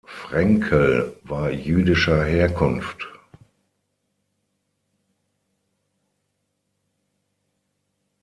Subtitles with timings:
[0.03, 3.05] Fraenkel war jüdischer Herkunft.